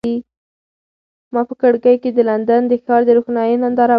[1.33, 3.89] ما په کړکۍ کې د لندن د ښار د روښنایۍ ننداره وکړه.